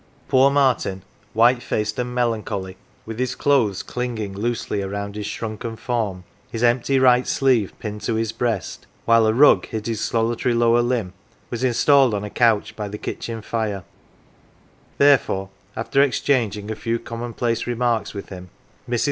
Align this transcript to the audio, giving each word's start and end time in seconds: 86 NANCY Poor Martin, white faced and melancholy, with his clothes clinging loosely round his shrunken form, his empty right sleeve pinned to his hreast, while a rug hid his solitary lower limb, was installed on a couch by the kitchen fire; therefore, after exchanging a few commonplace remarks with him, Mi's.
86 0.01 0.07
NANCY 0.25 0.29
Poor 0.31 0.49
Martin, 0.49 1.03
white 1.33 1.61
faced 1.61 1.99
and 1.99 2.15
melancholy, 2.15 2.75
with 3.05 3.19
his 3.19 3.35
clothes 3.35 3.83
clinging 3.83 4.33
loosely 4.33 4.81
round 4.81 5.13
his 5.15 5.27
shrunken 5.27 5.75
form, 5.75 6.23
his 6.51 6.63
empty 6.63 6.97
right 6.97 7.27
sleeve 7.27 7.71
pinned 7.77 8.01
to 8.01 8.15
his 8.15 8.31
hreast, 8.31 8.87
while 9.05 9.27
a 9.27 9.33
rug 9.35 9.67
hid 9.67 9.85
his 9.85 10.01
solitary 10.01 10.55
lower 10.55 10.81
limb, 10.81 11.13
was 11.51 11.63
installed 11.63 12.15
on 12.15 12.23
a 12.23 12.31
couch 12.31 12.75
by 12.75 12.87
the 12.87 12.97
kitchen 12.97 13.43
fire; 13.43 13.83
therefore, 14.97 15.51
after 15.75 16.01
exchanging 16.01 16.71
a 16.71 16.75
few 16.75 16.97
commonplace 16.97 17.67
remarks 17.67 18.11
with 18.15 18.29
him, 18.29 18.49
Mi's. 18.87 18.99